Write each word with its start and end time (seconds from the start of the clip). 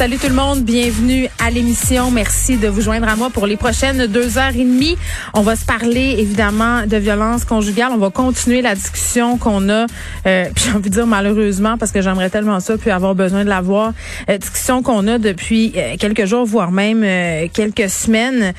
Salut 0.00 0.16
tout 0.16 0.28
le 0.28 0.34
monde, 0.34 0.60
bienvenue 0.62 1.28
à 1.38 1.50
l'émission. 1.50 2.10
Merci 2.10 2.56
de 2.56 2.68
vous 2.68 2.80
joindre 2.80 3.06
à 3.06 3.16
moi 3.16 3.28
pour 3.28 3.46
les 3.46 3.58
prochaines 3.58 4.06
deux 4.06 4.38
heures 4.38 4.56
et 4.56 4.64
demie. 4.64 4.96
On 5.34 5.42
va 5.42 5.56
se 5.56 5.66
parler 5.66 6.16
évidemment 6.16 6.86
de 6.86 6.96
violence 6.96 7.44
conjugale. 7.44 7.90
On 7.92 7.98
va 7.98 8.08
continuer 8.08 8.62
la 8.62 8.74
discussion 8.74 9.36
qu'on 9.36 9.68
a, 9.68 9.84
euh, 10.26 10.46
puis 10.54 10.64
j'ai 10.64 10.70
envie 10.70 10.88
de 10.88 10.94
dire 10.94 11.06
malheureusement 11.06 11.76
parce 11.76 11.92
que 11.92 12.00
j'aimerais 12.00 12.30
tellement 12.30 12.60
ça, 12.60 12.78
puis 12.78 12.90
avoir 12.90 13.14
besoin 13.14 13.44
de 13.44 13.50
l'avoir. 13.50 13.92
Euh, 14.30 14.38
discussion 14.38 14.82
qu'on 14.82 15.06
a 15.06 15.18
depuis 15.18 15.74
euh, 15.76 15.96
quelques 15.98 16.24
jours, 16.24 16.46
voire 16.46 16.72
même 16.72 17.02
euh, 17.04 17.48
quelques 17.52 17.90
semaines. 17.90 18.54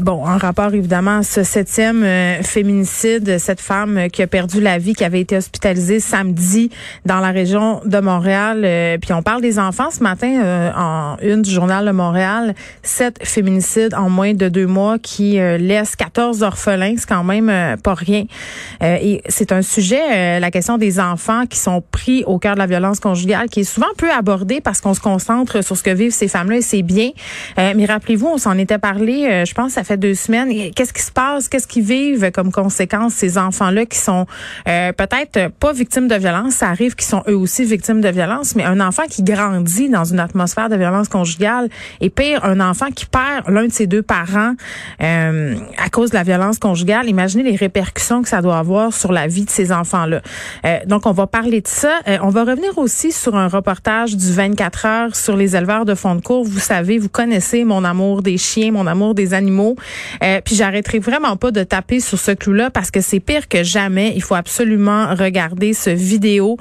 bon, 0.00 0.26
en 0.26 0.36
rapport 0.36 0.74
évidemment 0.74 1.20
à 1.20 1.22
ce 1.22 1.42
septième 1.42 2.04
féminicide, 2.42 3.38
cette 3.38 3.62
femme 3.62 4.08
qui 4.12 4.20
a 4.20 4.26
perdu 4.26 4.60
la 4.60 4.76
vie, 4.76 4.92
qui 4.92 5.04
avait 5.04 5.22
été 5.22 5.38
hospitalisée 5.38 6.00
samedi 6.00 6.70
dans 7.06 7.20
la 7.20 7.30
région 7.30 7.80
de 7.86 7.98
Montréal. 7.98 8.98
puis 9.00 9.14
on 9.14 9.22
parle 9.22 9.40
des 9.40 9.58
enfants 9.58 9.90
ce 9.90 10.02
matin 10.02 10.65
euh, 10.66 10.72
en 10.76 11.16
une 11.22 11.42
du 11.42 11.50
journal 11.50 11.86
de 11.86 11.90
Montréal, 11.90 12.54
sept 12.82 13.18
féminicides 13.22 13.94
en 13.94 14.08
moins 14.10 14.34
de 14.34 14.48
deux 14.48 14.66
mois 14.66 14.98
qui 14.98 15.38
euh, 15.38 15.58
laissent 15.58 15.96
14 15.96 16.42
orphelins, 16.42 16.94
c'est 16.98 17.08
quand 17.08 17.24
même 17.24 17.48
euh, 17.48 17.76
pas 17.76 17.94
rien. 17.94 18.24
et 18.82 19.22
c'est 19.28 19.52
un 19.52 19.62
sujet, 19.62 20.40
la 20.40 20.50
question 20.50 20.78
des 20.78 21.00
enfants 21.00 21.46
qui 21.46 21.58
sont 21.58 21.82
pris 21.90 22.24
au 22.24 22.38
cœur 22.38 22.54
de 22.54 22.58
la 22.58 22.66
violence 22.66 23.00
conjugale, 23.00 23.48
qui 23.48 23.60
est 23.60 23.64
souvent 23.64 23.86
peu 23.96 24.10
abordé 24.10 24.60
parce 24.60 24.80
qu'on 24.80 24.94
se 24.94 25.00
concentre 25.00 25.62
sur 25.62 25.76
ce 25.76 25.82
que 25.82 25.90
vivent 25.90 26.12
ces 26.12 26.28
femmes-là 26.28 26.56
et 26.56 26.62
c'est 26.62 26.82
bien. 26.82 27.10
mais 27.56 27.84
rappelez-vous, 27.86 28.26
on 28.26 28.38
s'en 28.38 28.58
était 28.58 28.78
parlé, 28.78 29.44
je 29.46 29.54
pense, 29.54 29.72
ça 29.72 29.84
fait 29.84 29.96
deux 29.96 30.14
semaines. 30.14 30.72
Qu'est-ce 30.74 30.92
qui 30.92 31.02
se 31.02 31.12
passe? 31.12 31.48
Qu'est-ce 31.48 31.66
qu'ils 31.66 31.84
vivent 31.84 32.30
comme 32.32 32.52
conséquence 32.52 33.14
ces 33.14 33.38
enfants-là 33.38 33.86
qui 33.86 33.98
sont 33.98 34.26
peut-être 34.64 35.48
pas 35.58 35.72
victimes 35.72 36.08
de 36.08 36.16
violence? 36.16 36.54
Ça 36.54 36.68
arrive 36.68 36.94
qu'ils 36.94 37.08
sont 37.08 37.22
eux 37.28 37.36
aussi 37.36 37.64
victimes 37.64 38.00
de 38.00 38.08
violence, 38.08 38.54
mais 38.54 38.64
un 38.64 38.80
enfant 38.80 39.04
qui 39.08 39.22
grandit 39.22 39.88
dans 39.88 40.04
une 40.04 40.20
atmosphère 40.20 40.55
de 40.56 40.76
violence 40.76 41.08
conjugale 41.08 41.68
et 42.00 42.10
pire, 42.10 42.44
un 42.44 42.60
enfant 42.60 42.90
qui 42.90 43.06
perd 43.06 43.48
l'un 43.48 43.66
de 43.66 43.72
ses 43.72 43.86
deux 43.86 44.02
parents 44.02 44.54
euh, 45.02 45.56
à 45.76 45.88
cause 45.90 46.10
de 46.10 46.14
la 46.14 46.22
violence 46.22 46.58
conjugale. 46.58 47.08
Imaginez 47.08 47.44
les 47.44 47.56
répercussions 47.56 48.22
que 48.22 48.28
ça 48.28 48.40
doit 48.42 48.58
avoir 48.58 48.92
sur 48.92 49.12
la 49.12 49.26
vie 49.26 49.44
de 49.44 49.50
ces 49.50 49.72
enfants-là. 49.72 50.22
Euh, 50.64 50.78
donc, 50.86 51.06
on 51.06 51.12
va 51.12 51.26
parler 51.26 51.60
de 51.60 51.68
ça. 51.68 52.00
Euh, 52.08 52.18
on 52.22 52.30
va 52.30 52.44
revenir 52.44 52.78
aussi 52.78 53.12
sur 53.12 53.36
un 53.36 53.48
reportage 53.48 54.16
du 54.16 54.32
24 54.32 54.86
heures 54.86 55.16
sur 55.16 55.36
les 55.36 55.56
éleveurs 55.56 55.84
de 55.84 55.94
fond 55.94 56.14
de 56.14 56.22
cours. 56.22 56.44
Vous 56.44 56.58
savez, 56.58 56.98
vous 56.98 57.08
connaissez 57.08 57.64
mon 57.64 57.84
amour 57.84 58.22
des 58.22 58.38
chiens, 58.38 58.72
mon 58.72 58.86
amour 58.86 59.14
des 59.14 59.34
animaux. 59.34 59.76
puis 60.44 60.54
j'arrêterai 60.54 60.98
vraiment 60.98 61.36
pas 61.36 61.50
de 61.50 61.62
taper 61.62 62.00
sur 62.00 62.18
ce 62.18 62.32
clou-là 62.32 62.70
parce 62.70 62.90
que 62.90 63.00
c'est 63.00 63.20
pire 63.20 63.48
que 63.48 63.62
jamais. 63.62 64.12
Il 64.16 64.22
faut 64.22 64.34
absolument 64.34 65.14
regarder 65.14 65.74
ce 65.74 65.90
vidéo 65.90 66.56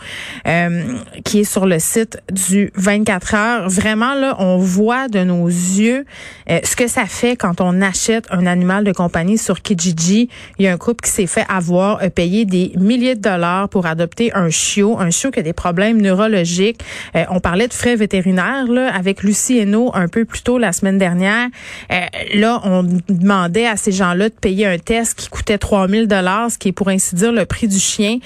qui 1.24 1.40
est 1.40 1.44
sur 1.44 1.66
le 1.66 1.80
site 1.80 2.20
du 2.32 2.72
24 2.76 3.36
heures 3.36 3.75
vraiment, 3.76 4.14
là, 4.16 4.36
on 4.40 4.58
voit 4.58 5.08
de 5.08 5.24
nos 5.24 5.48
yeux 5.48 6.06
euh, 6.50 6.60
ce 6.64 6.76
que 6.76 6.88
ça 6.88 7.06
fait 7.06 7.36
quand 7.36 7.62
on 7.62 7.82
achète 7.82 8.26
un 8.32 8.46
animal 8.46 8.84
de 8.84 8.92
compagnie 8.92 9.38
sur 9.38 9.62
Kijiji. 9.62 10.30
Il 10.58 10.66
y 10.66 10.68
a 10.68 10.74
un 10.74 10.78
couple 10.78 11.06
qui 11.06 11.12
s'est 11.12 11.28
fait 11.28 11.46
avoir, 11.50 12.02
a 12.02 12.10
payé 12.10 12.46
des 12.46 12.72
milliers 12.78 13.16
de 13.16 13.22
dollars 13.22 13.70
pour 13.70 13.86
adopter 13.86 14.34
un 14.34 14.50
chiot, 14.50 14.98
un 15.00 15.10
chiot 15.10 15.32
qui 15.32 15.40
a 15.40 15.44
des 15.44 15.54
problèmes 15.54 16.02
neurologiques. 16.02 16.82
Euh, 17.16 17.24
on 17.30 17.40
parlait 17.40 17.68
de 17.68 17.74
frais 17.74 17.96
vétérinaires 17.96 18.68
là, 18.68 18.94
avec 18.94 19.24
Lucie 19.24 19.60
Hainaut 19.60 19.92
un 19.94 20.08
peu 20.08 20.26
plus 20.26 20.42
tôt 20.42 20.58
la 20.58 20.72
semaine 20.72 20.98
dernière. 20.98 21.48
Euh, 21.92 22.02
là, 22.34 22.62
on 22.64 22.84
demandait 23.10 23.68
à 23.68 23.78
ces 23.78 23.92
gens-là 23.92 24.30
de 24.30 24.36
payer 24.36 24.66
un 24.68 24.78
test 24.78 25.16
qui 25.16 25.30
coûtait 25.30 25.58
3000 25.58 26.08
dollars, 26.08 26.52
ce 26.52 26.58
qui 26.58 26.70
est 26.70 26.74
pour 26.74 26.90
ainsi 26.90 27.16
dire 27.16 27.32
le 27.32 27.46
prix 27.46 27.68
du 27.68 27.80
chien. 27.80 28.20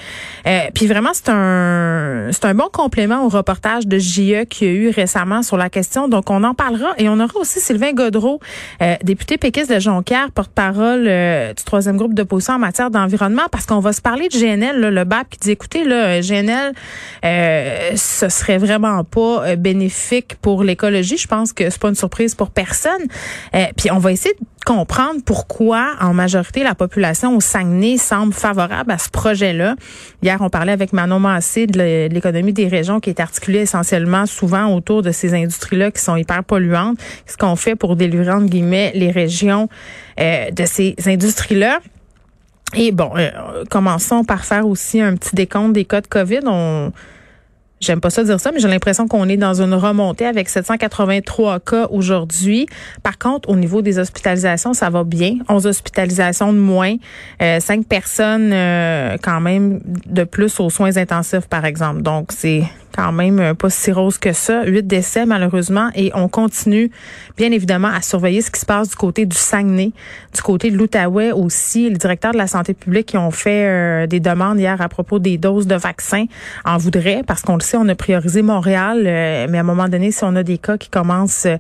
puis 0.74 0.88
vraiment, 0.88 1.12
c'est 1.14 1.30
un 1.30 2.30
c'est 2.32 2.46
un 2.46 2.54
bon 2.54 2.70
complément 2.72 3.26
au 3.26 3.30
reportage 3.30 3.88
de 3.88 3.98
JE 3.98 4.46
qu'il 4.46 4.68
y 4.68 4.70
a 4.70 4.74
eu 4.74 4.90
récemment 4.90 5.39
sur 5.44 5.58
la 5.58 5.70
question. 5.70 6.08
Donc, 6.08 6.30
on 6.30 6.44
en 6.44 6.54
parlera. 6.54 6.94
Et 6.98 7.10
on 7.10 7.20
aura 7.20 7.40
aussi 7.40 7.60
Sylvain 7.60 7.94
Godreau, 7.94 8.40
euh, 8.82 8.96
député 9.04 9.38
péquiste 9.38 9.72
de 9.74 9.80
Jonquière, 9.80 10.32
porte-parole 10.32 11.06
euh, 11.08 11.54
du 11.54 11.64
troisième 11.64 11.98
groupe 11.98 12.14
d'opposition 12.14 12.56
en 12.56 12.60
matière 12.60 12.92
d'environnement, 12.92 13.44
parce 13.52 13.66
qu'on 13.66 13.80
va 13.80 13.94
se 13.94 14.02
parler 14.02 14.28
de 14.30 14.38
GNL, 14.38 14.80
le 14.80 15.04
BAP, 15.04 15.30
qui 15.30 15.40
dit, 15.40 15.52
écoutez, 15.52 15.84
là, 15.84 16.22
GNL, 16.22 16.74
euh, 17.26 17.92
ce 17.96 18.30
serait 18.30 18.58
vraiment 18.58 19.04
pas 19.04 19.56
bénéfique 19.56 20.36
pour 20.42 20.64
l'écologie. 20.64 21.18
Je 21.18 21.28
pense 21.28 21.54
que 21.54 21.70
c'est 21.70 21.80
pas 21.80 21.90
une 21.90 21.96
surprise 21.96 22.36
pour 22.36 22.50
personne. 22.52 23.02
puis 23.76 23.92
on 23.92 24.00
va 24.00 24.12
essayer 24.12 24.34
de 24.34 24.46
comprendre 24.66 25.22
pourquoi, 25.26 25.96
en 26.00 26.14
majorité, 26.14 26.64
la 26.64 26.76
population 26.76 27.36
au 27.36 27.42
Saguenay 27.42 27.98
semble 27.98 28.34
favorable 28.34 28.92
à 28.92 28.98
ce 28.98 29.10
projet-là. 29.10 29.76
Hier, 30.22 30.38
on 30.42 30.50
parlait 30.50 30.72
avec 30.72 30.94
Manon 30.94 31.20
Massé 31.20 31.68
de 31.68 32.08
l'économie 32.08 32.54
des 32.54 32.68
régions 32.68 33.00
qui 33.00 33.10
est 33.10 33.20
articulée 33.20 33.60
essentiellement 33.60 34.26
souvent 34.26 34.74
autour 34.74 35.02
de 35.02 35.12
ces 35.12 35.34
industries-là 35.34 35.92
qui 35.92 36.02
sont 36.02 36.16
hyper 36.16 36.44
polluantes. 36.44 36.98
Ce 37.26 37.38
qu'on 37.38 37.56
fait 37.56 37.76
pour 37.76 37.96
délivrer, 37.96 38.32
entre 38.32 38.48
guillemets, 38.48 38.92
les 38.96 39.12
régions 39.12 39.70
euh, 40.20 40.52
de 40.52 40.66
ces 40.66 40.96
industries-là. 41.06 41.80
Et 42.76 42.92
bon, 42.92 43.12
euh, 43.18 43.64
commençons 43.70 44.24
par 44.24 44.46
faire 44.46 44.68
aussi 44.68 45.02
un 45.02 45.16
petit 45.16 45.36
décompte 45.36 45.74
des 45.74 45.86
cas 45.86 46.02
de 46.02 46.08
COVID. 46.08 46.42
J'aime 47.80 48.02
pas 48.02 48.10
ça 48.10 48.24
dire 48.24 48.40
ça, 48.40 48.52
mais 48.52 48.60
j'ai 48.60 48.68
l'impression 48.68 49.08
qu'on 49.08 49.30
est 49.30 49.38
dans 49.38 49.62
une 49.62 49.74
remontée 49.74 50.26
avec 50.26 50.50
783 50.50 51.60
cas 51.62 51.88
aujourd'hui. 51.92 52.68
Par 53.04 53.18
contre, 53.18 53.48
au 53.50 53.56
niveau 53.56 53.82
des 53.82 54.00
hospitalisations, 54.00 54.74
ça 54.74 54.90
va 54.90 55.06
bien. 55.06 55.38
11 55.48 55.66
hospitalisations 55.66 56.52
de 56.52 56.58
moins, 56.58 56.96
euh, 57.42 57.60
5 57.60 57.86
personnes 57.86 58.52
euh, 58.52 59.18
quand 59.22 59.40
même 59.40 59.80
de 60.06 60.26
plus 60.26 60.60
aux 60.60 60.70
soins 60.70 60.98
intensifs, 60.98 61.48
par 61.48 61.64
exemple. 61.64 62.02
Donc, 62.02 62.32
c'est 62.34 62.64
quand 62.96 63.12
même 63.12 63.40
euh, 63.40 63.54
pas 63.54 63.70
si 63.70 63.92
rose 63.92 64.18
que 64.18 64.34
ça. 64.34 64.64
Huit 64.66 64.86
décès 64.86 65.26
malheureusement 65.26 65.90
et 65.96 66.12
on 66.16 66.28
continue 66.28 66.92
bien 67.38 67.52
évidemment 67.52 67.90
à 67.90 68.02
surveiller 68.02 68.42
ce 68.42 68.52
qui 68.52 68.60
se 68.60 68.66
passe 68.66 68.90
du 68.90 68.96
côté 68.96 69.26
du 69.26 69.36
Saguenay, 69.36 69.92
du 70.34 70.42
côté 70.42 70.72
de 70.72 70.78
l'Outaouais 70.78 71.32
aussi. 71.32 71.90
Les 71.90 71.98
directeurs 71.98 72.34
de 72.34 72.38
la 72.38 72.48
santé 72.48 72.74
publique 72.74 73.08
qui 73.08 73.18
ont 73.18 73.32
fait 73.32 73.66
euh, 73.66 74.08
des 74.08 74.20
demandes 74.20 74.60
hier 74.60 74.82
à 74.82 74.90
propos 74.90 75.20
des 75.20 75.38
doses 75.38 75.68
de 75.68 75.76
vaccins 75.76 76.26
en 76.66 76.78
voudraient 76.78 77.24
parce 77.26 77.42
qu'on 77.42 77.56
le 77.56 77.62
sait, 77.62 77.78
on 77.78 77.88
a 77.88 77.96
priorisé 77.96 78.42
Montréal, 78.42 79.04
euh, 79.06 79.48
mais 79.50 79.58
à 79.58 79.62
un 79.62 79.64
moment 79.64 79.88
donné, 79.88 80.12
si 80.12 80.24
on 80.24 80.36
a 80.36 80.44
des 80.44 80.58
cas 80.58 80.78
qui 80.78 80.90
commencent 80.90 81.46
à 81.46 81.58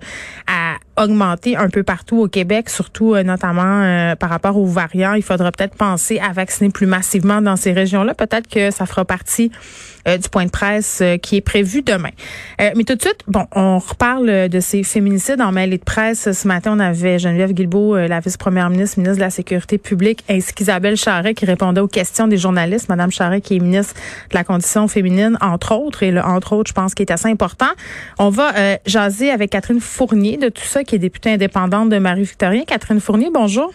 augmenter 0.99 1.55
un 1.55 1.69
peu 1.69 1.83
partout 1.83 2.17
au 2.17 2.27
Québec, 2.27 2.69
surtout 2.69 3.15
notamment 3.15 4.15
par 4.19 4.29
rapport 4.29 4.57
aux 4.57 4.65
variants, 4.65 5.13
il 5.13 5.23
faudra 5.23 5.51
peut-être 5.51 5.75
penser 5.75 6.19
à 6.19 6.33
vacciner 6.33 6.69
plus 6.69 6.85
massivement 6.85 7.41
dans 7.41 7.55
ces 7.55 7.71
régions-là. 7.71 8.13
Peut-être 8.13 8.47
que 8.47 8.71
ça 8.71 8.85
fera 8.85 9.05
partie 9.05 9.51
euh, 10.07 10.17
du 10.17 10.29
point 10.29 10.45
de 10.45 10.49
presse 10.49 10.99
euh, 11.01 11.17
qui 11.17 11.35
est 11.35 11.41
prévu 11.41 11.81
demain. 11.81 12.11
Euh, 12.61 12.71
mais 12.75 12.83
tout 12.83 12.95
de 12.95 13.01
suite, 13.01 13.19
bon, 13.27 13.45
on 13.53 13.79
reparle 13.79 14.47
de 14.47 14.59
ces 14.59 14.83
féminicides 14.83 15.41
en 15.41 15.51
mêlée 15.51 15.77
de 15.77 15.83
presse. 15.83 16.31
Ce 16.31 16.47
matin, 16.47 16.73
on 16.75 16.79
avait 16.79 17.19
Geneviève 17.19 17.51
Guilbeault, 17.51 17.97
la 17.97 18.19
vice-première 18.19 18.69
ministre, 18.69 18.99
ministre 18.99 19.17
de 19.17 19.23
la 19.23 19.29
Sécurité 19.29 19.77
publique, 19.77 20.23
ainsi 20.29 20.53
qu'Isabelle 20.53 20.95
Charret 20.95 21.33
qui 21.33 21.45
répondait 21.45 21.81
aux 21.81 21.87
questions 21.87 22.27
des 22.27 22.37
journalistes. 22.37 22.87
Madame 22.87 23.11
Charret 23.11 23.41
qui 23.41 23.57
est 23.57 23.59
ministre 23.59 23.93
de 24.29 24.35
la 24.35 24.43
condition 24.43 24.87
féminine, 24.87 25.37
entre 25.41 25.75
autres, 25.75 26.03
et 26.03 26.11
le 26.11 26.21
entre 26.21 26.53
autres, 26.53 26.69
je 26.69 26.73
pense 26.73 26.93
qui 26.93 27.03
est 27.03 27.11
assez 27.11 27.27
important. 27.27 27.69
On 28.19 28.29
va 28.29 28.53
jaser 28.85 29.31
avec 29.31 29.51
Catherine 29.51 29.81
Fournier 29.81 30.37
de 30.37 30.49
tout 30.49 30.63
ça, 30.63 30.83
qui 30.89 30.95
est 30.95 30.99
députée 30.99 31.33
indépendante 31.33 31.89
de 31.89 31.99
Marie-Victorien. 31.99 32.63
Catherine 32.65 32.99
Fournier, 32.99 33.29
bonjour. 33.31 33.71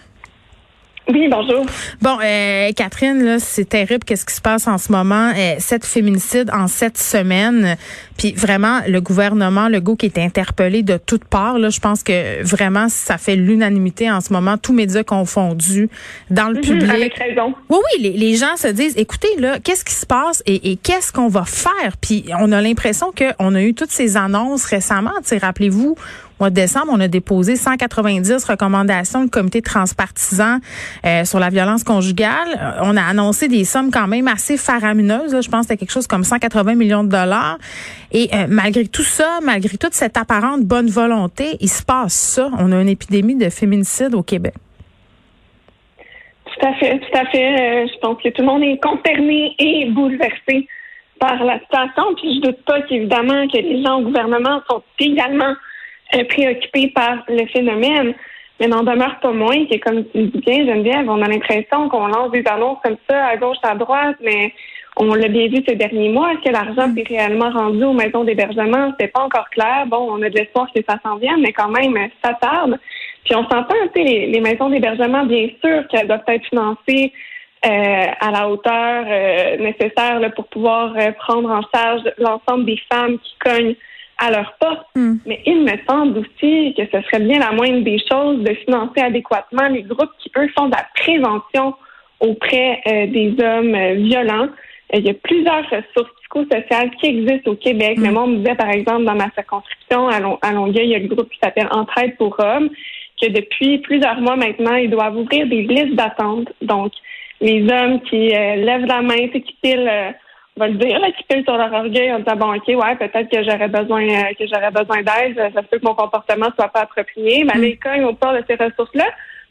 Oui, 1.09 1.29
bonjour. 1.31 1.65
Bon, 2.03 2.19
euh, 2.25 2.73
Catherine, 2.73 3.23
là, 3.23 3.39
c'est 3.39 3.67
terrible 3.67 4.05
qu'est-ce 4.05 4.27
qui 4.27 4.35
se 4.35 4.41
passe 4.41 4.67
en 4.67 4.79
ce 4.79 4.91
moment. 4.91 5.33
Euh, 5.37 5.55
sept 5.59 5.85
féminicides 5.85 6.51
en 6.53 6.67
sept 6.67 6.99
semaines. 6.99 7.77
Puis 8.17 8.33
vraiment, 8.33 8.81
le 8.87 9.01
gouvernement, 9.01 9.69
le 9.69 9.81
goût 9.81 9.97
qui 9.97 10.07
est 10.07 10.19
interpellé 10.19 10.83
de 10.83 10.97
toutes 10.97 11.25
parts, 11.25 11.59
là, 11.59 11.71
je 11.71 11.81
pense 11.81 12.03
que 12.03 12.43
vraiment, 12.43 12.89
ça 12.89 13.19
fait 13.19 13.37
l'unanimité 13.37 14.11
en 14.11 14.21
ce 14.21 14.33
moment, 14.33 14.57
tous 14.57 14.73
médias 14.73 15.03
confondus, 15.03 15.89
dans 16.31 16.49
le 16.49 16.57
mhm, 16.57 16.61
public. 16.61 16.91
Avec 16.91 17.15
raison. 17.15 17.55
Oui, 17.69 17.79
oui, 17.79 18.03
les, 18.03 18.13
les, 18.13 18.37
gens 18.37 18.57
se 18.57 18.69
disent, 18.69 18.95
écoutez, 18.97 19.29
là, 19.39 19.59
qu'est-ce 19.59 19.85
qui 19.85 19.95
se 19.95 20.07
passe 20.07 20.43
et, 20.47 20.71
et 20.71 20.77
qu'est-ce 20.77 21.13
qu'on 21.13 21.29
va 21.29 21.45
faire? 21.45 21.97
Puis 22.01 22.25
on 22.41 22.53
a 22.53 22.61
l'impression 22.61 23.13
qu'on 23.17 23.55
a 23.55 23.63
eu 23.63 23.75
toutes 23.75 23.91
ces 23.91 24.17
annonces 24.17 24.65
récemment. 24.65 25.11
Rappelez-vous, 25.41 25.97
mois 26.41 26.51
de 26.51 26.55
décembre, 26.55 26.89
on 26.91 27.01
a 27.01 27.09
déposé 27.09 27.57
190 27.57 28.45
recommandations 28.45 29.25
du 29.25 29.31
comité 29.31 29.63
transpartisan 29.63 30.59
euh, 31.07 31.25
sur 31.25 31.39
la 31.39 31.49
violence 31.49 31.85
conjugale. 31.85 32.59
Euh, 32.61 32.81
on 32.83 32.97
a 32.97 33.03
annoncé 33.03 33.49
des 33.49 33.65
sommes 33.65 33.91
quand 33.91 34.09
même 34.09 34.29
assez 34.29 34.57
faramineuses. 34.57 35.41
Je 35.41 35.49
pense 35.49 35.61
que 35.61 35.69
c'était 35.69 35.77
quelque 35.77 35.93
chose 35.93 36.07
comme 36.07 36.25
180 36.25 36.75
millions 36.75 37.05
de 37.05 37.09
dollars. 37.09 37.59
Et 38.13 38.29
euh, 38.33 38.47
malgré 38.49 38.87
tout 38.87 39.03
ça, 39.03 39.39
malgré 39.43 39.77
toute 39.77 39.95
cette 39.95 40.17
apparente 40.17 40.63
bonne 40.63 40.89
volonté, 40.89 41.57
il 41.61 41.69
se 41.69 41.83
passe 41.83 42.15
ça. 42.15 42.51
On 42.59 42.73
a 42.73 42.81
une 42.81 42.89
épidémie 42.89 43.37
de 43.37 43.49
féminicide 43.51 44.15
au 44.15 44.23
Québec. 44.23 44.55
Tout 46.47 46.67
à 46.67 46.75
fait, 46.75 46.99
tout 46.99 47.19
à 47.19 47.25
fait. 47.27 47.89
je 47.89 47.99
pense 47.99 48.23
que 48.23 48.29
tout 48.29 48.43
le 48.43 48.47
monde 48.47 48.63
est 48.63 48.81
consterné 48.81 49.55
et 49.59 49.87
bouleversé 49.91 50.69
par 51.19 51.43
la 51.43 51.59
situation. 51.61 52.15
Puis 52.17 52.37
je 52.37 52.41
doute 52.41 52.63
pas 52.65 52.83
qu'évidemment 52.83 53.47
que 53.49 53.59
les 53.59 53.83
gens 53.83 54.01
au 54.01 54.03
gouvernement 54.03 54.61
sont 54.69 54.83
également 54.99 55.55
euh, 56.15 56.25
préoccupés 56.25 56.89
par 56.95 57.25
le 57.29 57.47
phénomène. 57.47 58.15
Mais 58.61 58.69
n'en 58.69 58.85
demeure 58.85 59.19
pas 59.21 59.33
moins 59.33 59.67
que, 59.67 59.77
comme 59.79 60.05
tu 60.13 60.27
dis 60.29 60.39
bien, 60.39 60.65
Geneviève, 60.65 61.09
on 61.09 61.21
a 61.23 61.29
l'impression 61.29 61.89
qu'on 61.89 62.07
lance 62.07 62.31
des 62.31 62.45
annonces 62.47 62.79
comme 62.85 62.97
ça 63.11 63.27
à 63.27 63.37
gauche, 63.37 63.57
à 63.65 63.75
droite, 63.75 64.17
mais 64.23 64.53
on 64.97 65.15
l'a 65.15 65.29
bien 65.29 65.49
vu 65.49 65.63
ces 65.67 65.75
derniers 65.75 66.11
mois. 66.11 66.33
Est-ce 66.33 66.49
que 66.49 66.53
l'argent 66.53 66.95
est 66.97 67.09
réellement 67.09 67.51
rendu 67.51 67.85
aux 67.85 67.93
maisons 67.93 68.25
d'hébergement? 68.25 68.93
C'est 68.99 69.09
pas 69.09 69.23
encore 69.23 69.49
clair. 69.51 69.87
Bon, 69.87 70.09
on 70.11 70.23
a 70.23 70.31
de 70.31 70.39
l'espoir 70.39 70.69
que 70.75 70.81
ça 70.89 70.99
s'en 71.03 71.17
vienne, 71.17 71.41
mais 71.41 71.53
quand 71.53 71.69
même, 71.69 71.97
ça 72.23 72.35
tarde. 72.35 72.79
Puis 73.25 73.35
on 73.35 73.43
s'entend, 73.45 73.75
tu 73.95 74.03
sais, 74.03 74.05
les, 74.05 74.27
les 74.27 74.41
maisons 74.41 74.69
d'hébergement, 74.69 75.25
bien 75.25 75.49
sûr 75.65 75.87
qu'elles 75.89 76.07
doivent 76.07 76.23
être 76.29 76.47
financées 76.47 77.13
euh, 77.67 78.07
à 78.21 78.31
la 78.31 78.51
hauteur 78.51 79.07
euh, 79.09 79.57
nécessaire 79.57 80.21
là, 80.21 80.29
pour 80.29 80.47
pouvoir 80.49 80.95
euh, 80.99 81.13
prendre 81.13 81.49
en 81.51 81.63
charge 81.75 82.03
l'ensemble 82.19 82.67
des 82.67 82.79
femmes 82.93 83.19
qui 83.19 83.35
cognent 83.39 83.75
à 84.19 84.31
leur 84.31 84.53
porte. 84.61 84.87
Hmm. 84.95 85.15
Mais 85.25 85.41
il 85.47 85.63
me 85.63 85.73
semble 85.89 86.19
aussi 86.19 86.75
que 86.77 86.83
ce 86.93 87.01
serait 87.07 87.21
bien 87.21 87.39
la 87.39 87.53
moindre 87.53 87.83
des 87.83 87.99
choses 88.11 88.43
de 88.43 88.53
financer 88.67 89.01
adéquatement 89.01 89.69
les 89.69 89.83
groupes 89.83 90.11
qui, 90.19 90.31
eux, 90.37 90.49
font 90.55 90.67
de 90.67 90.73
la 90.73 90.87
prévention 90.95 91.75
auprès 92.21 92.83
des 92.87 93.35
hommes 93.43 93.77
violents. 94.03 94.49
Il 94.93 95.05
y 95.05 95.11
a 95.11 95.15
plusieurs 95.15 95.65
ressources 95.65 96.13
psychosociales 96.21 96.91
qui 97.01 97.07
existent 97.07 97.51
au 97.51 97.57
Québec. 97.57 97.99
Mais 97.99 98.11
hmm. 98.11 98.13
moi, 98.13 98.23
on 98.25 98.27
me 98.29 98.37
disait, 98.39 98.55
par 98.55 98.71
exemple, 98.71 99.05
dans 99.05 99.15
ma 99.15 99.31
circonscription 99.31 100.09
à, 100.09 100.17
à 100.43 100.53
Longueuil, 100.53 100.85
il 100.85 100.91
y 100.91 100.95
a 100.95 100.99
le 100.99 101.09
groupe 101.09 101.31
qui 101.31 101.39
s'appelle 101.43 101.69
Entraide 101.71 102.17
pour 102.17 102.39
hommes, 102.39 102.71
que 103.21 103.29
depuis 103.29 103.79
plusieurs 103.79 104.21
mois 104.21 104.37
maintenant, 104.37 104.75
ils 104.75 104.91
doivent 104.91 105.17
ouvrir 105.17 105.47
des 105.47 105.63
listes 105.63 105.95
d'attente. 105.95 106.53
Donc, 106.63 106.93
les 107.41 107.63
hommes 107.71 108.01
qui 108.03 108.35
euh, 108.35 108.57
lèvent 108.57 108.87
la 108.87 109.03
main, 109.03 109.29
qui 109.29 109.57
pilent, 109.63 109.89
euh, 109.89 110.11
on 110.57 110.61
va 110.61 110.69
le 110.69 110.75
dire, 110.75 110.99
là, 110.99 111.11
qui 111.11 111.25
pilent 111.25 111.45
sur 111.45 111.57
leur 111.57 111.73
orgueil 111.73 112.13
en 112.13 112.21
disant 112.21 112.37
bon 112.37 112.55
ok, 112.55 112.69
ouais, 112.69 112.97
peut-être 112.97 113.29
que 113.29 113.43
j'aurais 113.43 113.69
besoin 113.69 114.03
euh, 114.09 114.35
que 114.39 114.47
j'aurais 114.47 114.71
besoin 114.71 115.03
d'aide, 115.03 115.37
ça 115.37 115.63
se 115.63 115.67
peut 115.67 115.79
que 115.79 115.85
mon 115.85 115.95
comportement 115.95 116.47
soit 116.57 116.69
pas 116.69 116.83
approprié. 116.83 117.45
Mais 117.45 117.59
mm. 117.59 117.63
les 117.63 117.77
cas, 117.77 117.97
ils 117.97 118.05
ont 118.05 118.15
peur 118.15 118.35
de 118.35 118.45
ces 118.49 118.55
ressources-là, 118.55 119.07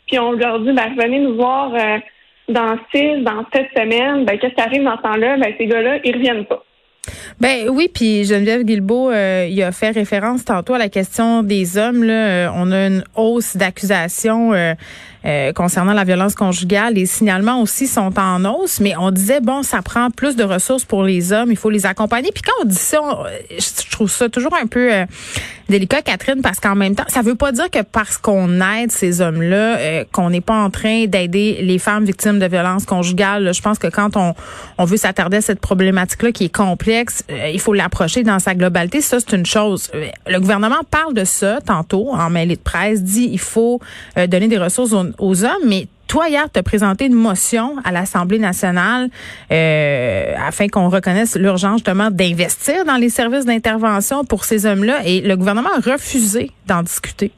puis 0.07 0.17
on 0.17 0.31
leur 0.31 0.59
dit 0.59 0.71
ben 0.71 0.95
venez 0.95 1.19
nous 1.19 1.35
voir 1.35 1.73
dans 2.49 2.77
six, 2.93 3.21
dans 3.23 3.45
sept 3.53 3.67
semaines, 3.75 4.25
ben 4.25 4.37
qu'est-ce 4.37 4.55
qui 4.55 4.61
arrive 4.61 4.83
dans 4.83 4.97
ce 4.97 5.01
temps-là? 5.01 5.37
Ben 5.37 5.53
ces 5.57 5.65
gars-là, 5.65 5.99
ils 6.03 6.15
reviennent 6.15 6.45
pas. 6.45 6.63
Ben 7.39 7.67
oui, 7.69 7.89
puis 7.93 8.23
Geneviève 8.23 8.63
Guilbeault, 8.63 9.11
euh, 9.11 9.47
il 9.49 9.61
a 9.61 9.71
fait 9.71 9.89
référence 9.89 10.45
tantôt 10.45 10.73
à 10.73 10.77
la 10.77 10.89
question 10.89 11.43
des 11.43 11.77
hommes. 11.77 12.03
Là. 12.03 12.13
Euh, 12.13 12.49
on 12.55 12.71
a 12.71 12.87
une 12.87 13.03
hausse 13.15 13.57
d'accusations 13.57 14.53
euh, 14.53 14.73
concernant 15.55 15.93
la 15.93 16.03
violence 16.03 16.35
conjugale. 16.35 16.95
Les 16.95 17.05
signalements 17.05 17.61
aussi 17.61 17.87
sont 17.87 18.17
en 18.19 18.43
hausse, 18.45 18.79
mais 18.79 18.93
on 18.97 19.11
disait, 19.11 19.39
bon, 19.39 19.63
ça 19.63 19.81
prend 19.81 20.09
plus 20.09 20.35
de 20.35 20.43
ressources 20.43 20.85
pour 20.85 21.03
les 21.03 21.31
hommes, 21.31 21.51
il 21.51 21.57
faut 21.57 21.69
les 21.69 21.85
accompagner. 21.85 22.31
Puis 22.33 22.43
quand 22.43 22.63
on 22.63 22.65
dit 22.65 22.75
ça, 22.75 22.99
je 23.49 23.89
trouve 23.91 24.09
ça 24.09 24.29
toujours 24.29 24.53
un 24.53 24.67
peu 24.67 24.91
délicat, 25.69 26.01
Catherine, 26.01 26.41
parce 26.41 26.59
qu'en 26.59 26.75
même 26.75 26.95
temps, 26.95 27.05
ça 27.07 27.21
veut 27.21 27.35
pas 27.35 27.51
dire 27.51 27.69
que 27.69 27.81
parce 27.81 28.17
qu'on 28.17 28.59
aide 28.61 28.91
ces 28.91 29.21
hommes-là, 29.21 30.03
qu'on 30.11 30.29
n'est 30.29 30.41
pas 30.41 30.61
en 30.61 30.69
train 30.69 31.05
d'aider 31.05 31.59
les 31.61 31.79
femmes 31.79 32.05
victimes 32.05 32.39
de 32.39 32.45
violence 32.45 32.85
conjugale. 32.85 33.53
Je 33.53 33.61
pense 33.61 33.79
que 33.79 33.87
quand 33.87 34.17
on, 34.17 34.33
on 34.77 34.85
veut 34.85 34.97
s'attarder 34.97 35.37
à 35.37 35.41
cette 35.41 35.59
problématique-là 35.59 36.31
qui 36.31 36.45
est 36.45 36.55
complexe, 36.55 37.23
euh, 37.29 37.49
il 37.53 37.59
faut 37.59 37.73
l'approcher 37.73 38.23
dans 38.23 38.39
sa 38.39 38.55
globalité. 38.55 39.01
Ça, 39.01 39.19
c'est 39.19 39.35
une 39.35 39.45
chose. 39.45 39.89
Euh, 39.93 40.07
le 40.27 40.39
gouvernement 40.39 40.81
parle 40.89 41.13
de 41.13 41.23
ça 41.23 41.59
tantôt 41.61 42.13
en 42.13 42.29
mêlée 42.29 42.55
de 42.55 42.61
presse, 42.61 43.01
dit 43.01 43.29
il 43.31 43.39
faut 43.39 43.79
euh, 44.17 44.27
donner 44.27 44.47
des 44.47 44.57
ressources 44.57 44.93
aux, 44.93 45.05
hommes, 45.19 45.67
mais 45.67 45.87
toi, 46.07 46.29
hier, 46.29 46.45
tu 46.51 46.59
as 46.59 46.63
présenté 46.63 47.05
une 47.05 47.13
motion 47.13 47.75
à 47.83 47.91
l'Assemblée 47.91 48.39
nationale 48.39 49.09
afin 49.49 50.67
qu'on 50.67 50.89
reconnaisse 50.89 51.35
l'urgence 51.37 51.79
justement 51.79 52.11
d'investir 52.11 52.85
dans 52.85 52.97
les 52.97 53.09
services 53.09 53.45
d'intervention 53.45 54.23
pour 54.23 54.43
ces 54.43 54.65
hommes-là 54.65 54.99
et 55.05 55.21
le 55.21 55.35
gouvernement 55.35 55.69
a 55.75 55.91
refusé 55.91 56.51
d'en 56.67 56.83
discuter. 56.83 57.31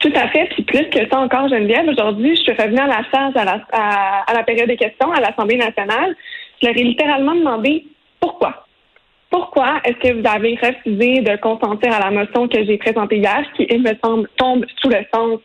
Tout 0.00 0.12
à 0.14 0.28
fait. 0.28 0.46
Puis 0.50 0.62
plus 0.62 0.88
que 0.90 1.08
ça 1.10 1.18
encore, 1.18 1.48
Geneviève, 1.48 1.88
aujourd'hui, 1.88 2.36
je 2.36 2.42
suis 2.42 2.52
revenue 2.52 2.78
à 2.78 2.86
la 2.86 3.02
charge 3.10 3.36
à 3.36 3.44
la, 3.44 3.62
à 3.72 4.34
la 4.34 4.42
période 4.44 4.68
des 4.68 4.76
questions 4.76 5.10
à 5.10 5.20
l'Assemblée 5.20 5.56
nationale. 5.56 6.14
Je 6.60 6.66
leur 6.66 6.76
ai 6.76 6.84
littéralement 6.84 7.34
demandé 7.34 7.84
pourquoi? 8.20 8.66
Pourquoi 9.30 9.80
est-ce 9.84 9.96
que 9.96 10.20
vous 10.20 10.26
avez 10.26 10.58
refusé 10.62 11.20
de 11.20 11.36
consentir 11.36 11.92
à 11.92 11.98
la 11.98 12.10
motion 12.10 12.48
que 12.48 12.64
j'ai 12.64 12.78
présentée 12.78 13.16
hier, 13.16 13.44
qui, 13.56 13.66
il 13.68 13.82
me 13.82 13.92
semble, 14.02 14.28
tombe 14.36 14.64
sous 14.80 14.88
le 14.88 15.04
sens, 15.12 15.34
euh, 15.34 15.38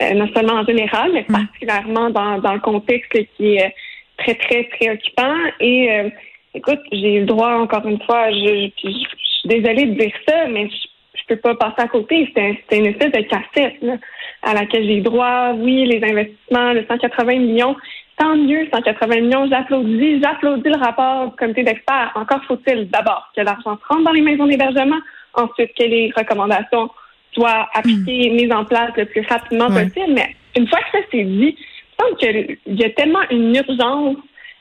non 0.00 0.28
seulement 0.34 0.54
en 0.54 0.64
général, 0.64 1.12
mais 1.12 1.24
mm. 1.28 1.32
particulièrement 1.32 2.10
dans, 2.10 2.38
dans 2.38 2.54
le 2.54 2.60
contexte 2.60 3.12
qui 3.36 3.56
est 3.56 3.74
très, 4.18 4.34
très 4.34 4.64
préoccupant. 4.64 5.34
Et 5.60 5.90
euh, 5.90 6.08
écoute, 6.54 6.80
j'ai 6.90 7.14
eu 7.16 7.20
le 7.20 7.26
droit, 7.26 7.54
encore 7.54 7.86
une 7.86 8.00
fois, 8.02 8.30
je, 8.30 8.70
je, 8.82 8.90
suis 8.90 9.48
désolée 9.48 9.86
de 9.86 9.98
dire 9.98 10.12
ça, 10.26 10.46
mais 10.48 10.68
je, 10.68 10.76
je 11.18 11.34
peux 11.34 11.40
pas 11.40 11.54
passer 11.54 11.82
à 11.82 11.88
côté. 11.88 12.26
C'était 12.26 12.78
une 12.78 12.86
espèce 12.86 13.12
de 13.12 13.22
cassette 13.22 14.00
à 14.42 14.54
laquelle 14.54 14.86
j'ai 14.86 15.00
droit. 15.00 15.52
Oui, 15.56 15.86
les 15.86 16.02
investissements, 16.04 16.72
le 16.72 16.84
180 16.86 17.38
millions, 17.38 17.76
tant 18.18 18.36
mieux, 18.36 18.68
180 18.72 19.20
millions, 19.20 19.48
j'applaudis, 19.48 20.20
j'applaudis 20.20 20.68
le 20.68 20.78
rapport 20.78 21.30
du 21.30 21.36
comité 21.36 21.62
d'experts. 21.62 22.12
Encore 22.14 22.42
faut-il 22.46 22.88
d'abord 22.90 23.30
que 23.36 23.42
l'argent 23.42 23.78
rentre 23.88 24.04
dans 24.04 24.12
les 24.12 24.20
maisons 24.20 24.46
d'hébergement, 24.46 24.98
ensuite 25.34 25.74
que 25.76 25.84
les 25.84 26.12
recommandations 26.16 26.90
soient 27.32 27.68
appliquées, 27.74 28.30
hmm. 28.30 28.34
mises 28.34 28.52
en 28.52 28.64
place 28.64 28.90
le 28.96 29.06
plus 29.06 29.24
rapidement 29.28 29.68
possible. 29.68 30.12
Mais 30.14 30.34
une 30.56 30.66
fois 30.68 30.78
que 30.80 30.98
ça 30.98 31.04
s'est 31.10 31.24
dit, 31.24 31.56
je 31.56 32.04
pense 32.04 32.18
qu'il 32.18 32.58
y 32.66 32.84
a 32.84 32.90
tellement 32.90 33.22
une 33.30 33.54
urgence 33.54 34.16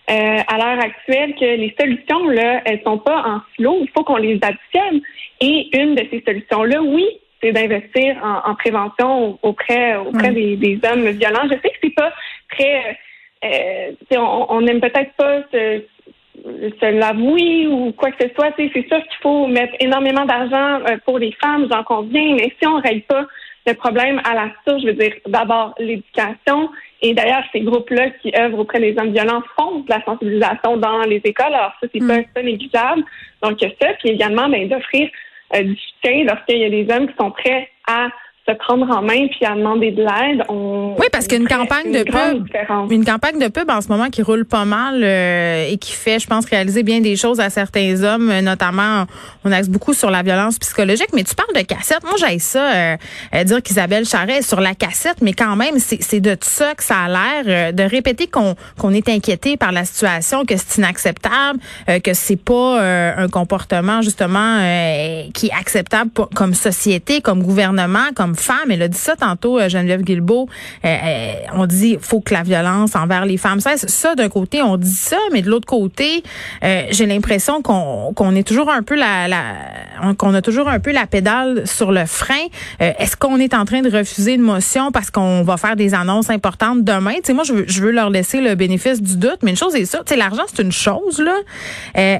euh, 0.09 0.37
à 0.47 0.57
l'heure 0.57 0.83
actuelle 0.83 1.35
que 1.35 1.45
les 1.45 1.75
solutions, 1.79 2.27
là, 2.29 2.61
elles 2.65 2.81
sont 2.83 2.97
pas 2.97 3.23
en 3.25 3.41
flot. 3.55 3.79
Il 3.81 3.89
faut 3.95 4.03
qu'on 4.03 4.17
les 4.17 4.39
additionne. 4.41 5.01
Et 5.39 5.69
une 5.77 5.95
de 5.95 6.05
ces 6.11 6.23
solutions-là, 6.25 6.81
oui, 6.81 7.05
c'est 7.41 7.51
d'investir 7.51 8.17
en, 8.23 8.53
prévention 8.55 9.39
auprès, 9.41 9.95
auprès 9.95 10.31
des, 10.31 10.55
des, 10.57 10.79
hommes 10.87 11.09
violents. 11.09 11.43
Je 11.45 11.55
sais 11.61 11.69
que 11.69 11.77
c'est 11.81 11.95
pas 11.95 12.13
très 12.51 12.97
euh, 13.43 13.91
on 14.17 14.61
n'aime 14.61 14.81
peut-être 14.81 15.13
pas 15.13 15.41
se, 15.51 15.83
l'avouer 16.81 17.67
ou 17.67 17.91
quoi 17.93 18.11
que 18.11 18.23
ce 18.25 18.33
soit. 18.33 18.51
C'est 18.57 18.71
sûr 18.71 18.83
qu'il 18.83 19.21
faut 19.21 19.47
mettre 19.47 19.73
énormément 19.79 20.25
d'argent 20.25 20.83
euh, 20.87 20.97
pour 21.05 21.19
les 21.19 21.31
femmes, 21.33 21.67
j'en 21.69 21.83
conviens, 21.83 22.35
mais 22.35 22.53
si 22.59 22.67
on 22.67 22.77
ne 22.77 22.81
règle 22.81 23.03
pas 23.03 23.25
le 23.67 23.73
problème 23.73 24.19
à 24.23 24.33
la 24.33 24.49
source, 24.65 24.81
je 24.81 24.87
veux 24.87 24.93
dire 24.93 25.13
d'abord 25.27 25.75
l'éducation. 25.77 26.69
Et 27.03 27.13
d'ailleurs, 27.13 27.43
ces 27.51 27.61
groupes-là 27.61 28.09
qui 28.21 28.31
œuvrent 28.35 28.59
auprès 28.59 28.79
des 28.79 28.95
hommes 28.97 29.11
violents 29.11 29.43
font 29.55 29.79
de 29.79 29.89
la 29.89 30.03
sensibilisation 30.03 30.77
dans 30.77 31.01
les 31.01 31.21
écoles. 31.23 31.53
Alors 31.53 31.73
ça, 31.81 31.87
c'est 31.93 32.01
mm. 32.01 32.23
pas, 32.33 32.41
négligeable. 32.41 33.03
Donc 33.41 33.59
ça, 33.59 33.87
puis 33.99 34.09
également 34.09 34.49
ben, 34.49 34.67
d'offrir 34.67 35.09
euh, 35.55 35.63
du 35.63 35.75
soutien 35.75 36.23
lorsqu'il 36.25 36.57
y 36.57 36.65
a 36.65 36.69
des 36.69 36.87
hommes 36.91 37.07
qui 37.07 37.15
sont 37.19 37.31
prêts 37.31 37.69
à 37.87 38.07
se 38.47 38.53
prendre 38.53 38.89
en 38.89 39.01
main 39.01 39.27
puis 39.27 39.45
à 39.45 39.55
demander 39.55 39.91
de 39.91 40.01
l'aide. 40.01 40.43
oui, 40.49 41.05
parce 41.11 41.27
qu'une 41.27 41.47
campagne 41.47 41.91
de 41.91 42.03
pub, 42.03 42.47
une 42.91 43.05
campagne 43.05 43.37
de 43.37 43.47
pub 43.47 43.69
en 43.69 43.81
ce 43.81 43.87
moment 43.87 44.09
qui 44.09 44.23
roule 44.23 44.45
pas 44.45 44.65
mal 44.65 45.01
euh, 45.03 45.67
et 45.69 45.77
qui 45.77 45.93
fait, 45.93 46.19
je 46.19 46.27
pense, 46.27 46.45
réaliser 46.45 46.81
bien 46.81 47.01
des 47.01 47.15
choses 47.15 47.39
à 47.39 47.49
certains 47.49 48.01
hommes, 48.03 48.31
euh, 48.31 48.41
notamment, 48.41 49.05
on 49.45 49.51
axe 49.51 49.69
beaucoup 49.69 49.93
sur 49.93 50.09
la 50.09 50.23
violence 50.23 50.57
psychologique. 50.57 51.09
Mais 51.13 51.23
tu 51.23 51.35
parles 51.35 51.53
de 51.55 51.61
cassette. 51.61 52.03
Moi, 52.03 52.15
j'ai 52.17 52.39
ça 52.39 52.73
euh, 52.73 53.43
dire 53.43 53.61
qu'Isabelle 53.61 54.05
Charret 54.05 54.37
est 54.37 54.47
sur 54.47 54.59
la 54.59 54.73
cassette, 54.73 55.21
mais 55.21 55.33
quand 55.33 55.55
même, 55.55 55.77
c'est 55.77 56.19
de 56.19 56.35
ça 56.41 56.73
que 56.73 56.83
ça 56.83 56.95
a 57.05 57.43
l'air 57.43 57.73
de 57.73 57.83
répéter 57.83 58.27
qu'on 58.27 58.55
qu'on 58.77 58.93
est 58.93 59.07
inquiété 59.09 59.57
par 59.57 59.71
la 59.71 59.85
situation, 59.85 60.45
que 60.45 60.55
c'est 60.57 60.77
inacceptable, 60.79 61.59
que 62.03 62.13
c'est 62.13 62.41
pas 62.41 62.81
un 63.17 63.27
comportement 63.27 64.01
justement 64.01 64.57
qui 65.33 65.47
est 65.47 65.53
acceptable 65.59 66.11
comme 66.35 66.53
société, 66.53 67.21
comme 67.21 67.43
gouvernement, 67.43 68.09
comme 68.15 68.30
femme. 68.35 68.71
Elle 68.71 68.81
a 68.81 68.87
dit 68.87 68.97
ça 68.97 69.15
tantôt, 69.15 69.59
euh, 69.59 69.69
Geneviève 69.69 70.01
Guilbeault. 70.01 70.47
Euh, 70.85 70.87
euh, 70.87 71.33
on 71.53 71.65
dit 71.65 71.97
faut 72.01 72.21
que 72.21 72.33
la 72.33 72.43
violence 72.43 72.95
envers 72.95 73.25
les 73.25 73.37
femmes 73.37 73.59
cesse. 73.59 73.85
Ça, 73.87 74.15
d'un 74.15 74.29
côté, 74.29 74.61
on 74.61 74.77
dit 74.77 74.91
ça, 74.91 75.17
mais 75.31 75.41
de 75.41 75.49
l'autre 75.49 75.67
côté, 75.67 76.23
j'ai 76.61 77.05
l'impression 77.05 77.61
qu'on 77.61 78.13
qu'on 78.15 78.35
est 78.35 78.47
toujours 78.47 78.69
un 78.69 78.83
peu 78.83 78.95
la, 78.95 79.27
la 79.27 80.13
qu'on 80.17 80.33
a 80.33 80.41
toujours 80.41 80.67
un 80.67 80.79
peu 80.79 80.91
la 80.91 81.07
pédale 81.07 81.65
sur 81.65 81.91
le 81.91 82.05
frein. 82.05 82.45
Est-ce 82.79 83.15
qu'on 83.15 83.37
est 83.37 83.53
en 83.53 83.65
train 83.65 83.81
de 83.81 83.89
refuser 83.89 84.33
une 84.33 84.41
motion 84.41 84.91
parce 84.91 85.11
qu'on 85.11 85.43
va 85.43 85.57
faire 85.57 85.75
des 85.75 85.93
annonces 85.93 86.29
importantes 86.29 86.83
demain? 86.83 87.15
Tu 87.15 87.25
sais, 87.25 87.33
moi, 87.33 87.43
je 87.43 87.53
veux, 87.53 87.65
je 87.67 87.81
veux 87.81 87.91
leur 87.91 88.09
laisser 88.09 88.41
le 88.41 88.55
bénéfice 88.55 89.01
du 89.01 89.17
doute, 89.17 89.39
mais 89.43 89.51
une 89.51 89.57
chose 89.57 89.75
est 89.75 89.85
ça, 89.85 89.99
tu 89.99 90.13
sais, 90.13 90.15
l'argent, 90.17 90.43
c'est 90.47 90.61
une 90.61 90.71
chose, 90.71 91.19
là. 91.19 91.35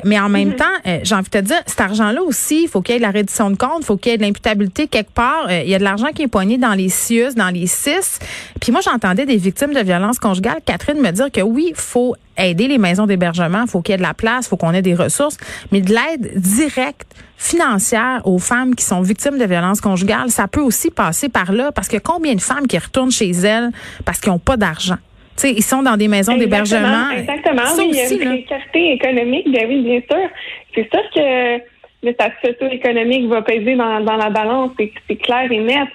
mais 0.03 0.19
en 0.19 0.29
même 0.29 0.51
mm-hmm. 0.51 0.55
temps, 0.55 0.99
j'ai 1.03 1.15
envie 1.15 1.29
de 1.29 1.39
te 1.39 1.43
dire, 1.43 1.61
cet 1.65 1.81
argent-là 1.81 2.21
aussi, 2.21 2.63
il 2.63 2.67
faut 2.67 2.81
qu'il 2.81 2.93
y 2.93 2.95
ait 2.97 2.99
de 2.99 3.05
la 3.05 3.11
reddition 3.11 3.49
de 3.49 3.57
compte, 3.57 3.79
il 3.79 3.85
faut 3.85 3.97
qu'il 3.97 4.11
y 4.11 4.15
ait 4.15 4.17
de 4.17 4.23
l'imputabilité 4.23 4.87
quelque 4.87 5.11
part. 5.11 5.51
Il 5.51 5.69
y 5.69 5.75
a 5.75 5.79
de 5.79 5.83
l'argent 5.83 6.00
qui 6.09 6.23
est 6.23 6.27
poigné 6.27 6.57
dans 6.57 6.73
les 6.73 6.89
CIUS, 6.89 7.35
dans 7.35 7.49
les 7.49 7.67
CIS. 7.67 8.19
Puis 8.59 8.71
moi, 8.71 8.81
j'entendais 8.81 9.25
des 9.25 9.37
victimes 9.37 9.73
de 9.73 9.79
violences 9.79 10.19
conjugales, 10.19 10.59
Catherine, 10.65 10.99
me 11.01 11.11
dire 11.11 11.31
que 11.31 11.41
oui, 11.41 11.67
il 11.69 11.75
faut 11.75 12.15
aider 12.37 12.67
les 12.67 12.77
maisons 12.77 13.05
d'hébergement, 13.05 13.67
faut 13.67 13.81
qu'il 13.81 13.93
y 13.93 13.95
ait 13.95 13.97
de 13.97 14.03
la 14.03 14.13
place, 14.13 14.47
faut 14.47 14.57
qu'on 14.57 14.73
ait 14.73 14.81
des 14.81 14.95
ressources, 14.95 15.37
mais 15.71 15.81
de 15.81 15.93
l'aide 15.93 16.31
directe 16.35 17.13
financière 17.37 18.21
aux 18.25 18.39
femmes 18.39 18.75
qui 18.75 18.85
sont 18.85 19.01
victimes 19.01 19.37
de 19.37 19.45
violences 19.45 19.81
conjugales, 19.81 20.29
ça 20.29 20.47
peut 20.47 20.61
aussi 20.61 20.91
passer 20.91 21.27
par 21.27 21.51
là 21.51 21.71
parce 21.71 21.87
que 21.87 21.97
combien 21.97 22.35
de 22.35 22.41
femmes 22.41 22.67
qui 22.67 22.77
retournent 22.77 23.11
chez 23.11 23.31
elles 23.31 23.71
parce 24.05 24.19
qu'ils 24.19 24.31
n'ont 24.31 24.39
pas 24.39 24.57
d'argent? 24.57 24.97
sais, 25.41 25.51
ils 25.51 25.63
sont 25.63 25.81
dans 25.81 25.97
des 25.97 26.07
maisons 26.07 26.37
d'hébergement. 26.37 27.09
Exactement. 27.11 27.63
oui, 27.77 27.89
il 27.91 27.95
y 27.95 28.01
a 28.01 28.09
une 28.09 28.93
économique, 28.93 29.49
bien 29.49 29.67
oui, 29.67 29.81
bien 29.81 30.01
sûr. 30.09 30.29
C'est 30.75 30.89
sûr 30.89 31.01
que 31.13 31.57
le 32.03 32.13
statut 32.13 32.35
socio-économique 32.43 33.27
va 33.27 33.41
peser 33.41 33.75
dans, 33.75 33.99
la 33.99 34.29
balance, 34.29 34.71
c'est 34.77 35.15
clair 35.17 35.51
et 35.51 35.59
net. 35.59 35.87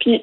Puis, 0.00 0.22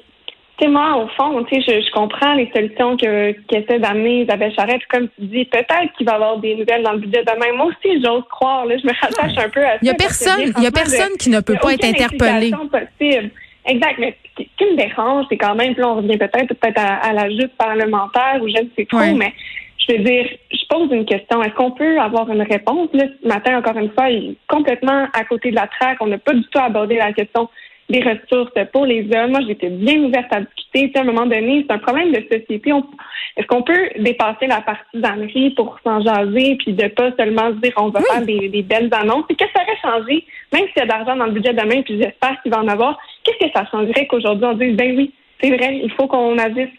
tu 0.58 0.66
sais, 0.66 0.70
moi, 0.70 0.96
au 0.96 1.08
fond, 1.08 1.42
tu 1.44 1.62
sais, 1.62 1.80
je, 1.80 1.90
comprends 1.92 2.34
les 2.34 2.50
solutions 2.54 2.96
que 2.96 3.32
qu'essaie 3.48 3.78
d'amener 3.78 4.22
Isabelle 4.24 4.52
Charette. 4.54 4.82
Comme 4.90 5.08
tu 5.08 5.26
dis, 5.26 5.44
peut-être 5.46 5.92
qu'il 5.96 6.06
va 6.06 6.12
y 6.12 6.14
avoir 6.16 6.38
des 6.38 6.54
nouvelles 6.54 6.82
dans 6.82 6.92
le 6.92 6.98
budget 6.98 7.24
demain. 7.24 7.56
Moi 7.56 7.66
aussi, 7.66 8.02
j'ose 8.04 8.24
croire. 8.30 8.66
Là, 8.66 8.76
je 8.76 8.86
me 8.86 8.92
rattache 9.00 9.38
un 9.38 9.48
peu 9.48 9.64
à 9.64 9.72
ça. 9.72 9.78
Il 9.80 9.88
y 9.88 9.90
a 9.90 9.94
personne, 9.94 10.52
il 10.58 10.62
y 10.62 10.66
a 10.66 10.70
personne 10.70 11.16
qui 11.18 11.30
ne 11.30 11.40
peut 11.40 11.56
pas 11.60 11.72
être 11.72 11.84
interpellé. 11.84 12.50
Possible. 12.50 13.30
Exact, 13.66 13.98
mais 13.98 14.16
ce 14.38 14.42
qui 14.42 14.64
me 14.64 14.76
dérange, 14.76 15.26
c'est 15.28 15.36
quand 15.36 15.54
même, 15.54 15.74
là, 15.76 15.88
on 15.88 15.96
revient 15.96 16.16
peut-être 16.16 16.54
peut-être 16.54 16.80
à, 16.80 17.12
la 17.12 17.28
justice 17.28 17.50
parlementaire 17.58 18.38
ou 18.40 18.48
je 18.48 18.62
ne 18.62 18.68
sais 18.76 18.86
trop, 18.86 19.14
mais 19.14 19.32
je 19.86 19.96
veux 19.96 20.04
dire, 20.04 20.28
je 20.52 20.66
pose 20.68 20.88
une 20.92 21.04
question. 21.04 21.42
Est-ce 21.42 21.54
qu'on 21.54 21.72
peut 21.72 21.98
avoir 21.98 22.30
une 22.30 22.42
réponse? 22.42 22.88
Là, 22.92 23.04
ce 23.22 23.26
matin, 23.26 23.58
encore 23.58 23.76
une 23.76 23.90
fois, 23.90 24.08
complètement 24.48 25.06
à 25.12 25.24
côté 25.24 25.50
de 25.50 25.56
la 25.56 25.66
traque. 25.66 25.98
On 26.00 26.06
n'a 26.06 26.18
pas 26.18 26.34
du 26.34 26.42
tout 26.44 26.58
abordé 26.58 26.96
la 26.96 27.12
question 27.12 27.48
des 27.88 28.00
ressources 28.02 28.52
pour 28.72 28.86
les 28.86 29.08
hommes. 29.14 29.32
Moi, 29.32 29.40
j'étais 29.46 29.68
bien 29.68 29.98
ouverte 30.02 30.32
à 30.32 30.40
discuter. 30.40 30.92
à 30.94 31.00
un 31.00 31.04
moment 31.04 31.26
donné, 31.26 31.64
c'est 31.66 31.74
un 31.74 31.78
problème 31.78 32.12
de 32.12 32.20
société. 32.30 32.72
Est-ce 33.36 33.46
qu'on 33.46 33.62
peut 33.62 33.90
dépasser 33.98 34.46
la 34.46 34.60
partisanerie 34.60 35.50
pour 35.50 35.78
s'en 35.82 36.00
jaser 36.00 36.56
puis 36.56 36.72
de 36.72 36.88
pas 36.88 37.10
seulement 37.16 37.48
se 37.48 37.60
dire 37.60 37.72
on 37.76 37.88
va 37.88 38.00
faire 38.02 38.22
des, 38.22 38.62
belles 38.62 38.90
annonces? 38.92 39.24
Et 39.30 39.34
qu'est-ce 39.34 39.52
que 39.52 39.58
ça 39.58 39.64
aurait 39.64 40.00
changé? 40.00 40.24
Même 40.52 40.66
s'il 40.68 40.78
y 40.78 40.80
a 40.80 40.84
de 40.84 40.90
l'argent 40.90 41.16
dans 41.16 41.26
le 41.26 41.32
budget 41.32 41.52
demain, 41.52 41.82
puis 41.82 42.00
j'espère 42.00 42.40
qu'il 42.42 42.52
va 42.52 42.60
en 42.60 42.68
avoir, 42.68 42.98
qu'est-ce 43.24 43.44
que 43.44 43.52
ça 43.52 43.66
changerait 43.70 44.06
qu'aujourd'hui 44.06 44.46
on 44.46 44.54
dise 44.54 44.76
ben 44.76 44.96
oui, 44.96 45.12
c'est 45.40 45.50
vrai, 45.50 45.80
il 45.82 45.90
faut 45.92 46.06
qu'on 46.06 46.38
agisse 46.38 46.70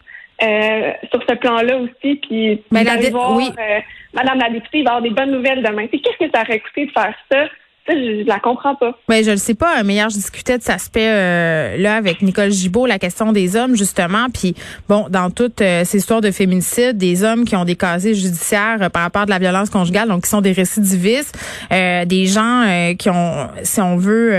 euh, 0.42 0.92
sur 1.10 1.22
ce 1.28 1.34
plan-là 1.34 1.78
aussi, 1.78 2.16
puis 2.16 2.62
ben, 2.70 2.84
voir, 3.10 3.38
euh, 3.38 3.80
Madame 4.12 4.38
la 4.38 4.50
députée, 4.50 4.78
il 4.78 4.84
va 4.84 4.96
avoir 4.96 5.02
des 5.02 5.10
bonnes 5.10 5.30
nouvelles 5.30 5.62
demain. 5.62 5.86
Qu'est-ce 5.86 6.18
que 6.18 6.30
ça 6.34 6.42
aurait 6.42 6.60
coûté 6.60 6.86
de 6.86 6.90
faire 6.90 7.14
ça? 7.30 7.44
Je, 7.88 8.22
je 8.22 8.26
la 8.26 8.40
comprends 8.40 8.74
pas. 8.74 8.96
Mais 9.08 9.24
je 9.24 9.30
le 9.30 9.36
sais 9.36 9.54
pas. 9.54 9.82
Mais 9.82 9.94
hier, 9.94 10.08
je 10.10 10.16
discutais 10.16 10.58
de 10.58 10.62
cet 10.62 10.74
aspect 10.74 11.78
là 11.78 11.96
avec 11.96 12.22
Nicole 12.22 12.50
Gibault, 12.50 12.86
la 12.86 12.98
question 12.98 13.32
des 13.32 13.56
hommes 13.56 13.76
justement. 13.76 14.26
Puis 14.32 14.54
bon, 14.88 15.06
dans 15.10 15.30
toutes 15.30 15.60
euh, 15.60 15.84
ces 15.84 15.98
histoires 15.98 16.20
de 16.20 16.30
féminicide, 16.30 16.96
des 16.96 17.24
hommes 17.24 17.44
qui 17.44 17.56
ont 17.56 17.64
des 17.64 17.76
casiers 17.76 18.14
judiciaires 18.14 18.78
euh, 18.80 18.88
par 18.88 19.02
rapport 19.02 19.22
à 19.22 19.26
de 19.26 19.30
la 19.30 19.38
violence 19.38 19.70
conjugale, 19.70 20.08
donc 20.08 20.24
qui 20.24 20.30
sont 20.30 20.40
des 20.40 20.52
récidivistes, 20.52 21.36
euh, 21.72 22.04
des 22.04 22.26
gens 22.26 22.64
qui 22.98 23.10
ont, 23.10 23.48
si 23.62 23.80
on 23.80 23.96
veut, 23.96 24.32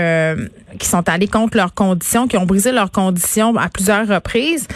qui 0.78 0.86
sont 0.86 1.08
allés 1.08 1.28
contre 1.28 1.56
leurs 1.56 1.74
conditions, 1.74 2.26
qui 2.26 2.36
ont 2.36 2.46
brisé 2.46 2.72
leurs 2.72 2.90
conditions 2.90 3.56
à 3.56 3.68
plusieurs 3.68 4.06
reprises. 4.06 4.66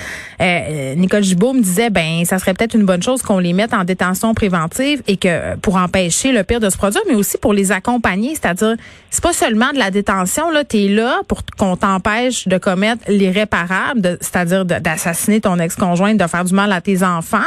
Nicole 0.97 1.23
Gibault 1.23 1.53
me 1.53 1.63
disait, 1.63 1.91
ben, 1.91 2.25
ça 2.25 2.39
serait 2.39 2.55
peut-être 2.55 2.75
une 2.75 2.85
bonne 2.85 3.03
chose 3.03 3.23
qu'on 3.23 3.39
les 3.39 3.53
mette 3.53 3.75
en 3.75 3.85
détention 3.85 4.35
préventive 4.35 5.03
et 5.07 5.17
que 5.17 5.57
pour 5.57 5.77
empêcher 5.77 6.33
le 6.33 6.45
pire 6.45 6.61
de 6.61 6.71
se 6.71 6.77
produire, 6.77 7.03
mais 7.09 7.15
aussi 7.15 7.39
pour 7.39 7.53
les 7.53 7.73
accompagner, 7.73 8.35
c'est-à-dire 8.35 8.58
c'est 9.11 9.23
pas 9.23 9.33
seulement 9.33 9.73
de 9.73 9.79
la 9.79 9.91
détention, 9.91 10.51
là, 10.51 10.63
es 10.73 10.89
là 10.89 11.21
pour 11.29 11.43
qu'on 11.59 11.77
t'empêche 11.77 12.47
de 12.49 12.59
commettre 12.59 13.03
l'irréparable, 13.09 14.19
c'est-à-dire 14.21 14.65
d'assassiner 14.65 15.41
ton 15.41 15.59
ex-conjointe, 15.59 16.17
de 16.17 16.27
faire 16.27 16.45
du 16.45 16.55
mal 16.55 16.73
à 16.73 16.81
tes 16.81 17.03
enfants. 17.03 17.39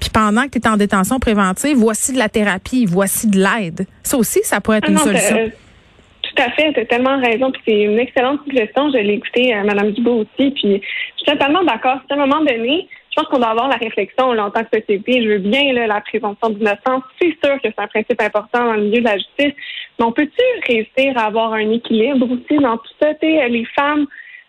Puis 0.00 0.10
pendant 0.10 0.44
que 0.44 0.58
tu 0.58 0.58
es 0.58 0.68
en 0.68 0.76
détention 0.76 1.18
préventive, 1.18 1.76
voici 1.76 2.12
de 2.12 2.18
la 2.18 2.28
thérapie, 2.28 2.86
voici 2.86 3.28
de 3.28 3.38
l'aide. 3.38 3.86
Ça 4.02 4.16
aussi, 4.16 4.40
ça 4.42 4.60
pourrait 4.60 4.78
être 4.78 4.88
ah 4.88 4.92
une 4.92 4.98
solution. 4.98 5.36
tout 6.22 6.42
à 6.42 6.50
fait, 6.50 6.72
tu 6.72 6.80
as 6.80 6.86
tellement 6.86 7.20
raison. 7.20 7.50
Puis 7.52 7.62
c'est 7.66 7.82
une 7.82 7.98
excellente 7.98 8.40
suggestion. 8.44 8.90
Je 8.90 8.98
l'ai 8.98 9.14
écouté 9.14 9.54
à 9.54 9.60
euh, 9.60 9.64
Mme 9.64 9.92
Dubois 9.92 10.14
aussi. 10.14 10.50
Puis 10.50 10.80
je 10.82 11.24
suis 11.24 11.26
totalement 11.26 11.64
d'accord. 11.64 12.00
À 12.08 12.14
un 12.14 12.16
moment 12.16 12.40
donné, 12.40 12.88
je 13.14 13.20
pense 13.22 13.30
qu'on 13.30 13.38
doit 13.38 13.50
avoir 13.50 13.68
la 13.68 13.76
réflexion 13.76 14.30
en 14.30 14.50
tant 14.50 14.64
que 14.64 14.80
société. 14.80 15.22
Je 15.22 15.28
veux 15.28 15.38
bien 15.38 15.72
la 15.72 16.00
présomption 16.00 16.50
d'innocence. 16.50 17.04
C'est 17.20 17.36
sûr 17.44 17.60
que 17.62 17.68
c'est 17.68 17.78
un 17.78 17.86
principe 17.86 18.20
important 18.20 18.64
dans 18.64 18.72
le 18.72 18.82
milieu 18.82 19.00
de 19.00 19.04
la 19.04 19.16
justice. 19.18 19.54
Mais 19.98 20.04
on 20.04 20.10
peut-tu 20.10 20.42
réussir 20.66 21.16
à 21.16 21.26
avoir 21.26 21.52
un 21.52 21.70
équilibre 21.70 22.26
aussi 22.28 22.60
dans 22.60 22.76
tout 22.76 22.92
ça? 23.00 23.12
les 23.22 23.64
femmes, 23.76 24.06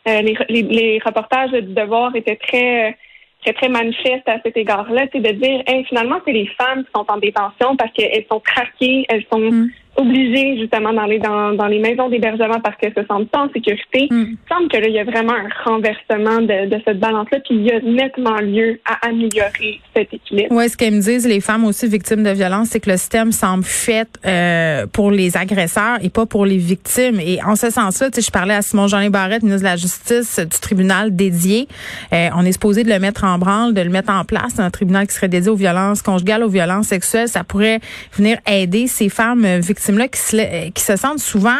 euh, 0.07 0.22
les, 0.22 0.63
les, 0.63 1.00
reportages 1.05 1.51
du 1.51 1.74
devoir 1.74 2.15
étaient 2.15 2.38
très 2.38 2.98
très, 3.43 3.53
très 3.53 3.69
manifestes 3.69 4.27
à 4.27 4.41
cet 4.43 4.57
égard-là. 4.57 5.05
C'est 5.12 5.19
de 5.19 5.31
dire, 5.31 5.62
finalement, 5.88 6.19
c'est 6.25 6.31
les 6.31 6.48
femmes 6.57 6.84
qui 6.84 6.89
sont 6.95 7.05
en 7.07 7.17
détention 7.17 7.75
parce 7.75 7.91
qu'elles 7.91 8.25
sont 8.31 8.39
traquées, 8.39 9.05
elles 9.10 9.25
sont 9.31 9.39
mm 9.39 9.69
obligés 9.98 10.58
justement 10.60 10.94
d'aller 10.94 11.20
dans, 11.20 11.54
dans 11.54 11.68
les 11.68 11.80
maisons 11.80 12.10
d'hébergement 12.10 12.60
parce 12.60 12.75
qu'elles 12.78 12.94
se 12.94 13.06
sentent 13.06 13.30
pas 13.30 13.46
en 13.46 13.50
sécurité. 13.52 14.08
Mm. 14.12 14.25
Il 14.32 14.38
semble 14.50 14.68
que 14.70 14.78
là, 14.78 14.88
il 14.88 14.94
y 14.94 15.00
a 15.00 15.04
vraiment 15.04 15.34
un 15.34 15.50
renversement 15.64 16.42
de, 16.42 16.70
de 16.70 16.82
cette 16.86 17.00
balance-là, 17.00 17.40
puis 17.46 17.56
il 17.56 17.64
y 17.64 17.72
a 17.72 17.80
nettement 17.80 18.38
lieu 18.42 18.80
à 18.86 19.08
améliorer 19.08 19.80
cet 19.96 20.14
équilibre. 20.14 20.50
Oui, 20.52 20.70
ce 20.70 20.75
qu'elles 20.75 20.94
me 20.94 21.02
disent, 21.02 21.28
les 21.28 21.40
femmes 21.40 21.66
aussi 21.66 21.88
victimes 21.88 22.24
de 22.24 22.32
violence, 22.32 22.70
c'est 22.70 22.80
que 22.80 22.90
le 22.90 22.98
système 22.98 23.32
semble 23.32 23.64
fait 23.64 24.10
euh, 24.25 24.86
pour 24.88 25.12
les 25.12 25.38
agresseurs 25.38 25.98
et 26.02 26.10
pas 26.10 26.25
pour 26.25 26.46
les 26.46 26.58
victimes. 26.58 27.20
Et 27.20 27.40
en 27.44 27.56
ce 27.56 27.70
sens-là, 27.70 28.10
je 28.16 28.32
parlais 28.32 28.56
à 28.56 28.62
Simon-Jean 28.62 29.10
Barrette, 29.10 29.44
ministre 29.44 29.64
de 29.64 29.70
la 29.70 29.78
Justice 29.78 30.40
du 30.40 30.60
tribunal 30.60 31.16
dédié. 31.16 31.68
Euh, 32.12 32.30
on 32.36 32.46
est 32.46 32.52
supposé 32.52 32.84
de 32.84 32.90
le 32.90 33.00
mettre 33.00 33.24
en 33.24 33.38
branle, 33.38 33.74
de 33.74 33.82
le 33.82 33.90
mettre 33.90 34.12
en 34.12 34.25
place, 34.25 34.60
un 34.60 34.70
tribunal 34.70 35.08
qui 35.08 35.14
serait 35.14 35.30
dédié 35.30 35.50
aux 35.50 35.56
violences 35.56 36.02
conjugales, 36.02 36.44
aux 36.44 36.50
violences 36.50 36.88
sexuelles. 36.88 37.28
Ça 37.28 37.44
pourrait 37.44 37.80
venir 38.14 38.38
aider 38.46 38.88
ces 38.88 39.10
femmes 39.10 39.46
victimes 39.60 39.85
là 39.92 40.08
qui 40.08 40.20
se, 40.20 40.38
euh, 40.38 40.70
qui 40.72 40.84
se 40.84 40.96
sentent 40.96 41.20
souvent 41.20 41.58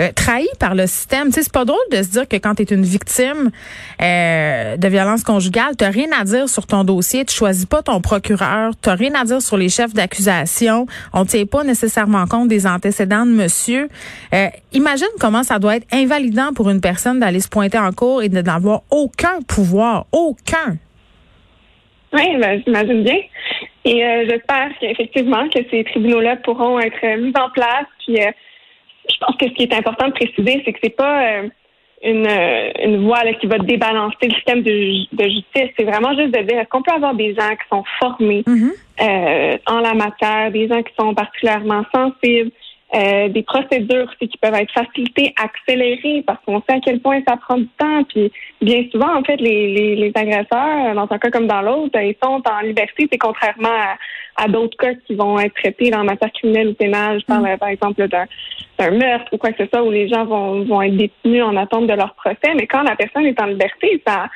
euh, 0.00 0.10
par 0.58 0.74
le 0.74 0.86
système. 0.86 1.28
Tu 1.28 1.34
sais, 1.34 1.42
c'est 1.44 1.52
pas 1.52 1.64
drôle 1.64 1.78
de 1.90 2.02
se 2.02 2.08
dire 2.08 2.28
que 2.28 2.36
quand 2.36 2.54
tu 2.56 2.62
es 2.62 2.74
une 2.74 2.84
victime 2.84 3.50
euh, 4.02 4.76
de 4.76 4.88
violence 4.88 5.22
conjugale, 5.22 5.76
tu 5.78 5.84
rien 5.84 6.08
à 6.18 6.24
dire 6.24 6.48
sur 6.48 6.66
ton 6.66 6.84
dossier, 6.84 7.24
tu 7.24 7.34
choisis 7.34 7.66
pas 7.66 7.82
ton 7.82 8.00
procureur, 8.00 8.72
tu 8.80 8.90
rien 8.90 9.14
à 9.14 9.24
dire 9.24 9.40
sur 9.40 9.56
les 9.56 9.68
chefs 9.68 9.94
d'accusation, 9.94 10.86
on 11.12 11.24
tient 11.24 11.46
pas 11.46 11.64
nécessairement 11.64 12.26
compte 12.26 12.48
des 12.48 12.66
antécédents 12.66 13.26
de 13.26 13.32
monsieur. 13.32 13.88
Euh, 14.34 14.48
imagine 14.72 15.06
comment 15.20 15.42
ça 15.42 15.58
doit 15.58 15.76
être 15.76 15.86
invalidant 15.92 16.52
pour 16.54 16.70
une 16.70 16.80
personne 16.80 17.20
d'aller 17.20 17.40
se 17.40 17.48
pointer 17.48 17.78
en 17.78 17.92
cours 17.92 18.22
et 18.22 18.28
de 18.28 18.40
n'avoir 18.40 18.82
aucun 18.90 19.40
pouvoir, 19.46 20.06
aucun. 20.12 20.76
Oui, 22.14 22.36
ben, 22.38 22.62
j'imagine 22.64 23.02
bien. 23.02 23.18
Et 23.84 24.04
euh, 24.04 24.24
j'espère 24.28 24.70
qu'effectivement 24.80 25.48
que 25.48 25.58
ces 25.70 25.84
tribunaux-là 25.84 26.36
pourront 26.36 26.78
être 26.78 27.18
mis 27.18 27.32
en 27.36 27.50
place. 27.50 27.86
Puis 28.06 28.20
euh, 28.20 28.30
je 29.10 29.16
pense 29.20 29.36
que 29.36 29.46
ce 29.46 29.52
qui 29.52 29.64
est 29.64 29.74
important 29.74 30.08
de 30.08 30.12
préciser, 30.12 30.62
c'est 30.64 30.72
que 30.72 30.78
c'est 30.82 30.96
pas 30.96 31.22
euh, 31.22 31.48
une, 32.02 32.28
une 32.84 33.04
voie 33.04 33.22
qui 33.40 33.46
va 33.46 33.58
débalancer 33.58 34.16
le 34.22 34.34
système 34.34 34.62
de, 34.62 34.70
de 35.12 35.24
justice. 35.24 35.70
C'est 35.76 35.84
vraiment 35.84 36.14
juste 36.16 36.32
de 36.34 36.42
dire 36.42 36.60
est-ce 36.60 36.68
qu'on 36.68 36.82
peut 36.82 36.94
avoir 36.94 37.14
des 37.14 37.34
gens 37.34 37.50
qui 37.50 37.68
sont 37.68 37.84
formés 37.98 38.44
mm-hmm. 38.46 39.58
en 39.66 39.80
la 39.80 39.94
matière, 39.94 40.50
des 40.52 40.68
gens 40.68 40.82
qui 40.82 40.92
sont 40.98 41.14
particulièrement 41.14 41.84
sensibles, 41.92 42.52
euh, 42.94 43.28
des 43.28 43.42
procédures 43.42 44.04
aussi 44.04 44.28
qui 44.28 44.38
peuvent 44.38 44.54
être 44.54 44.72
facilitées, 44.72 45.34
accélérées, 45.42 46.22
parce 46.24 46.38
qu'on 46.44 46.60
sait 46.60 46.76
à 46.76 46.80
quel 46.80 47.00
point 47.00 47.20
ça 47.26 47.36
prend 47.36 47.56
du 47.56 47.66
temps. 47.76 48.04
Puis 48.04 48.30
bien 48.62 48.84
souvent, 48.92 49.16
en 49.16 49.24
fait, 49.24 49.36
les, 49.36 49.96
les, 49.96 50.12
agresseurs, 50.14 50.94
dans 50.94 51.08
un 51.10 51.18
cas 51.18 51.30
comme 51.30 51.48
dans 51.48 51.60
l'autre, 51.60 51.98
ils 52.00 52.14
sont 52.22 52.40
en 52.48 52.60
liberté. 52.60 53.08
C'est 53.10 53.18
contrairement 53.18 53.96
à, 54.36 54.46
d'autres 54.46 54.76
cas 54.76 54.94
qui 55.06 55.16
vont 55.16 55.40
être 55.40 55.54
traités 55.54 55.90
dans 55.90 55.98
la 55.98 56.04
matière 56.04 56.30
criminelle 56.32 56.68
ou 56.68 56.74
pénale. 56.74 57.18
Je 57.20 57.26
parle, 57.26 57.42
mm. 57.42 57.58
par 57.58 57.68
exemple, 57.68 58.06
d'un 58.06 58.90
meurtre 58.90 59.32
ou 59.32 59.38
quoi 59.38 59.50
que 59.50 59.64
ce 59.64 59.68
soit, 59.68 59.82
où 59.82 59.90
les 59.90 60.06
gens 60.06 60.24
vont, 60.24 60.62
vont 60.64 60.82
être 60.82 60.96
détenus 60.96 61.42
en 61.42 61.56
attente 61.56 61.88
de 61.88 61.94
leur 61.94 62.14
procès. 62.14 62.54
Mais 62.54 62.68
quand 62.68 62.82
la 62.82 62.94
personne 62.94 63.26
est 63.26 63.40
en 63.40 63.46
liberté, 63.46 64.00
ça, 64.06 64.28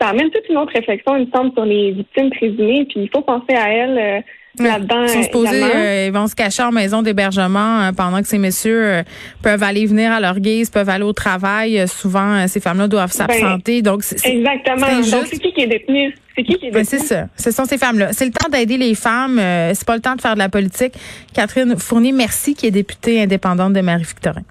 ça 0.00 0.08
amène 0.08 0.30
toute 0.30 0.48
une 0.48 0.56
autre 0.56 0.72
réflexion, 0.72 1.16
il 1.16 1.26
me 1.26 1.30
semble, 1.30 1.52
sur 1.52 1.66
les 1.66 1.90
victimes 1.90 2.30
présumées. 2.30 2.86
Puis 2.86 3.00
il 3.00 3.10
faut 3.10 3.22
penser 3.22 3.54
à 3.54 3.70
elles. 3.70 3.98
Euh, 3.98 4.20
ils 4.58 5.08
sont 5.08 5.22
supposés, 5.22 5.62
euh, 5.62 6.06
ils 6.06 6.12
vont 6.12 6.26
se 6.26 6.34
cacher 6.34 6.62
en 6.62 6.72
maison 6.72 7.02
d'hébergement 7.02 7.80
euh, 7.80 7.92
pendant 7.92 8.20
que 8.20 8.28
ces 8.28 8.38
messieurs 8.38 8.84
euh, 8.84 9.02
peuvent 9.42 9.62
aller 9.62 9.86
venir 9.86 10.12
à 10.12 10.20
leur 10.20 10.38
guise, 10.40 10.70
peuvent 10.70 10.88
aller 10.88 11.04
au 11.04 11.12
travail. 11.12 11.86
souvent, 11.88 12.46
ces 12.48 12.60
femmes-là 12.60 12.88
doivent 12.88 13.14
ben, 13.16 13.26
s'absenter. 13.26 13.82
donc, 13.82 14.02
c'est, 14.02 14.24
exactement. 14.26 14.86
Donc, 14.86 15.26
c'est 15.30 15.38
qui 15.38 15.52
qui 15.52 15.62
est 15.62 15.66
détenu? 15.66 16.14
C'est 16.36 16.42
qui 16.42 16.54
qui 16.58 16.66
est 16.66 16.70
ben, 16.70 16.82
détenu? 16.82 16.98
c'est 16.98 17.06
ça. 17.06 17.28
Ce 17.36 17.50
sont 17.50 17.64
ces 17.64 17.78
femmes-là. 17.78 18.12
C'est 18.12 18.26
le 18.26 18.32
temps 18.32 18.48
d'aider 18.50 18.76
les 18.76 18.94
femmes. 18.94 19.40
c'est 19.74 19.86
pas 19.86 19.96
le 19.96 20.02
temps 20.02 20.16
de 20.16 20.20
faire 20.20 20.34
de 20.34 20.38
la 20.38 20.48
politique. 20.48 20.94
Catherine 21.34 21.76
Fournier, 21.78 22.12
merci, 22.12 22.54
qui 22.54 22.66
est 22.66 22.70
députée 22.70 23.22
indépendante 23.22 23.72
de 23.72 23.80
Marie-Victorin. 23.80 24.42